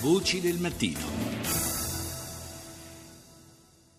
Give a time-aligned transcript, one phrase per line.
[0.00, 1.27] Voci del mattino.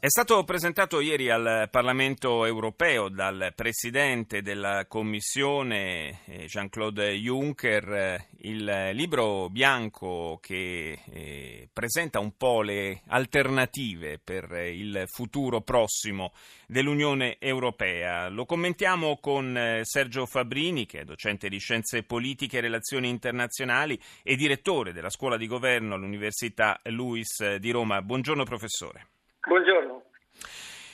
[0.02, 8.28] È stato presentato ieri al Parlamento europeo dal Presidente della Commissione eh, Jean-Claude Juncker eh,
[8.44, 16.32] il libro bianco che eh, presenta un po' le alternative per il futuro prossimo
[16.66, 18.30] dell'Unione Europea.
[18.30, 24.38] Lo commentiamo con Sergio Fabrini, che è docente di Scienze Politiche e Relazioni Internazionali e
[24.38, 28.02] direttore della Scuola di Governo all'Università Luis di Roma.
[28.02, 29.19] Buongiorno professore.
[29.50, 30.04] Buongiorno.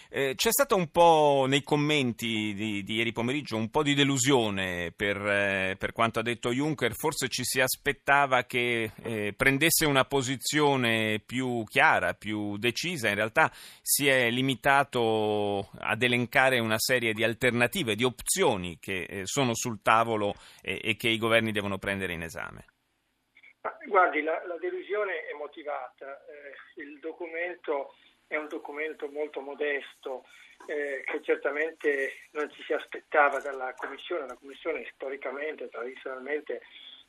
[0.09, 4.93] Eh, c'è stata un po' nei commenti di, di, ieri pomeriggio un po' di delusione
[4.95, 10.05] per, eh, per, quanto ha detto Juncker, forse ci si aspettava che eh, prendesse una
[10.05, 13.49] posizione più chiara, più decisa, in realtà
[13.81, 19.81] si è limitato ad elencare una serie di alternative, di opzioni che eh, sono sul
[19.81, 22.67] tavolo e che i governi devono prendere in esame.
[23.85, 26.05] Guardi, la, la delusione è motivata,
[26.75, 27.91] il documento
[28.27, 30.25] è un documento molto modesto
[30.67, 34.27] eh, che certamente non ci si aspettava dalla Commissione.
[34.27, 36.61] La Commissione storicamente, tradizionalmente,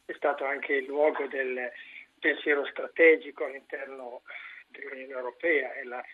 [0.05, 1.71] è stato anche il luogo del
[2.19, 4.23] pensiero strategico all'interno
[4.69, 6.05] dell'Unione Europea e la,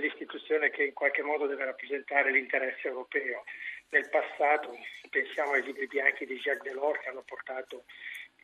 [0.00, 3.44] l'istituzione che in qualche modo deve rappresentare l'interesse europeo.
[3.90, 4.76] Nel passato
[5.10, 7.84] pensiamo ai libri bianchi di Jacques Delors che hanno portato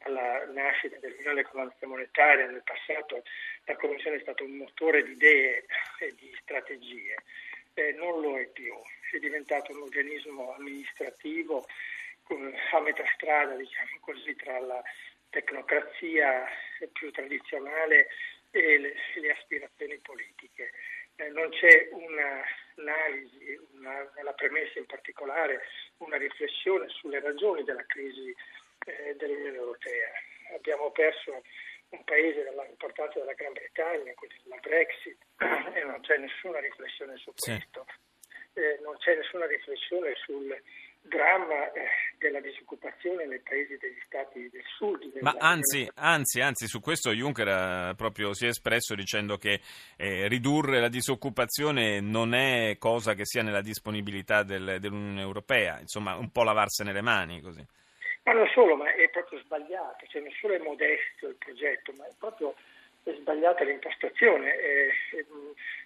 [0.05, 3.23] alla nascita dell'Unione Economica Monetaria, nel passato
[3.65, 5.67] la Commissione è stato un motore di idee
[6.01, 7.17] e di strategie,
[7.75, 8.73] eh, non lo è più,
[9.11, 11.67] è diventato un organismo amministrativo
[12.73, 14.83] a metà strada, diciamo così, tra la
[15.31, 16.47] tecnocrazia
[16.93, 18.09] più tradizionale
[18.51, 20.73] e le, le aspirazioni politiche.
[21.17, 25.63] Eh, non c'è un'analisi, una, nella premessa in particolare,
[25.99, 28.35] una riflessione sulle ragioni della crisi
[28.85, 30.11] eh, dell'Unione Europea.
[30.55, 31.43] Abbiamo perso
[31.89, 35.19] un paese dell'importanza della Gran Bretagna, quindi la Brexit,
[35.75, 37.87] e non c'è nessuna riflessione su questo.
[37.87, 38.61] Sì.
[38.61, 40.57] Eh, non c'è nessuna riflessione sul
[41.07, 41.87] dramma eh,
[42.19, 45.19] della disoccupazione nei paesi degli stati del sud.
[45.21, 49.61] Ma anzi, anzi, anzi, su questo Juncker proprio si è espresso dicendo che
[49.97, 56.15] eh, ridurre la disoccupazione non è cosa che sia nella disponibilità del, dell'Unione Europea, insomma
[56.17, 57.65] un po' lavarsene le mani così.
[58.25, 62.07] Ma non solo, ma è proprio sbagliato, cioè non solo è modesto il progetto, ma
[62.07, 62.55] è proprio
[63.05, 64.57] è sbagliata l'impostazione.
[64.57, 65.25] È, è,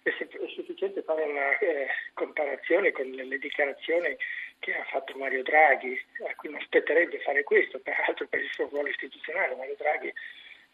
[0.02, 4.16] è, sufficiente fare una eh, comparazione con le, le, dichiarazioni
[4.60, 8.68] che ha fatto Mario Draghi, a cui non aspetterebbe fare questo, peraltro per il suo
[8.68, 9.56] ruolo istituzionale.
[9.56, 10.12] Mario Draghi,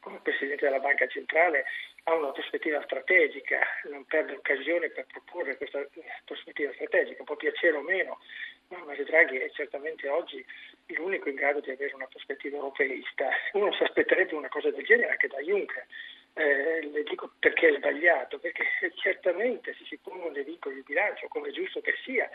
[0.00, 1.64] come Presidente della Banca Centrale,
[2.04, 5.86] ha una prospettiva strategica, non perde occasione per proporre questa
[6.24, 8.18] prospettiva strategica, può piacere o meno,
[8.68, 10.44] ma Mario Draghi è certamente oggi
[10.86, 13.28] l'unico in grado di avere una prospettiva europeista.
[13.52, 15.86] Uno si aspetterebbe una cosa del genere anche da Juncker.
[16.36, 18.64] Eh, le dico perché è sbagliato, perché
[18.96, 22.28] certamente se si pongono dei vincoli di bilancio, come è giusto che sia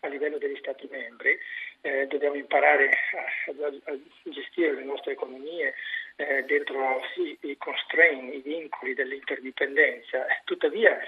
[0.00, 1.38] a livello degli Stati membri,
[1.82, 5.74] eh, dobbiamo imparare a, a, a, gestire le nostre economie
[6.16, 10.26] eh, dentro sì, i constraint, i vincoli dell'interdipendenza.
[10.44, 10.98] Tuttavia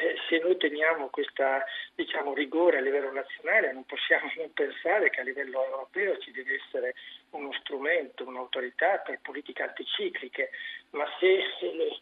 [0.00, 1.44] eh, se noi teniamo questo
[1.94, 6.54] diciamo, rigore a livello nazionale non possiamo non pensare che a livello europeo ci deve
[6.54, 6.94] essere
[7.30, 10.50] uno strumento, un'autorità per politiche anticicliche,
[10.90, 11.42] ma se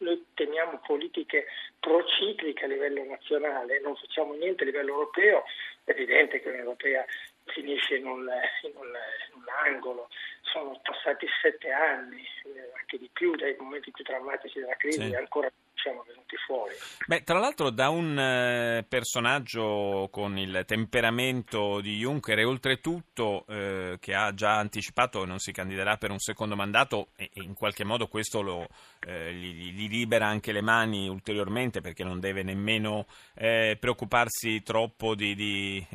[0.00, 1.46] noi teniamo politiche
[1.80, 5.44] procicliche a livello nazionale e non facciamo niente a livello europeo,
[5.84, 7.04] è evidente che l'Unione Europea
[7.46, 8.28] finisce in un,
[8.62, 10.08] in un, in un angolo.
[10.42, 15.14] Sono passati sette anni, eh, anche di più, dai momenti più drammatici della crisi, sì.
[15.14, 15.50] ancora
[15.86, 16.74] siamo venuti fuori.
[17.06, 23.96] Beh, tra l'altro da un eh, personaggio con il temperamento di Juncker e oltretutto eh,
[24.00, 27.84] che ha già anticipato non si candiderà per un secondo mandato e, e in qualche
[27.84, 28.66] modo questo lo,
[29.06, 35.14] eh, gli, gli, libera anche le mani ulteriormente perché non deve nemmeno eh, preoccuparsi troppo
[35.14, 35.86] di, di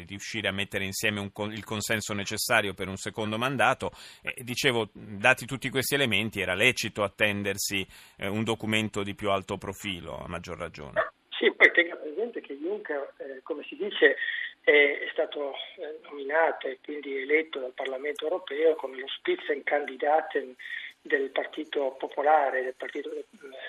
[0.00, 3.92] eh, riuscire a mettere insieme un, il consenso necessario per un secondo mandato.
[4.36, 9.56] dicevo, dati tutti questi elementi era lecito attendersi eh, un documento documento di più alto
[9.56, 11.12] profilo, a maggior ragione.
[11.30, 14.16] Sì, poi tenga presente che Juncker, eh, come si dice,
[14.62, 20.54] è stato eh, nominato e quindi eletto dal Parlamento europeo come lo Spitzenkandidaten
[21.00, 23.24] del Partito Popolare, del Partito eh,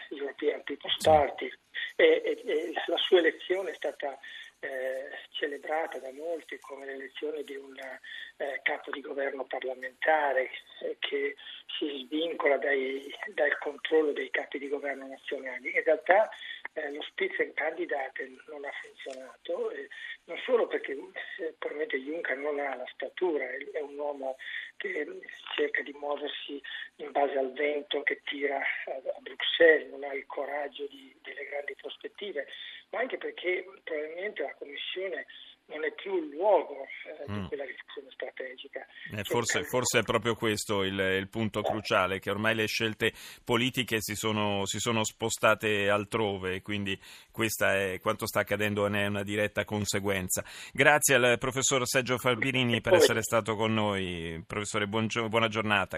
[0.09, 1.49] European People's Party
[1.95, 4.19] e, e, e la sua elezione è stata
[4.59, 5.07] eh,
[5.41, 10.51] celebrata da molti come l'elezione di un eh, capo di governo parlamentare
[10.81, 11.35] eh, che
[11.79, 15.73] si svincola dai, dal controllo dei capi di governo nazionali.
[15.73, 16.29] In realtà
[16.73, 19.89] eh, lo Spitzenkandidat non ha funzionato, eh,
[20.25, 24.37] non solo perché eh, probabilmente Juncker non ha la statura, è un uomo
[24.77, 25.07] che
[25.55, 26.61] cerca di muoversi
[26.97, 31.45] in base al vento che tira a, a Bruxelles, non ha il coraggio di, delle
[31.45, 32.47] grandi prospettive,
[32.91, 35.25] ma anche perché probabilmente la Commissione
[35.71, 37.41] non è più il luogo eh, mm.
[37.41, 38.85] di quella riflessione strategica.
[39.15, 44.01] Eh, forse, forse, è proprio questo il, il, punto cruciale, che ormai le scelte politiche
[44.01, 46.99] si sono, si sono spostate altrove, quindi
[47.31, 50.43] questa è quanto sta accadendo ne è una diretta conseguenza.
[50.73, 54.43] Grazie al professor Sergio Falbirini per essere stato con noi.
[54.45, 55.89] Professore, buona giornata.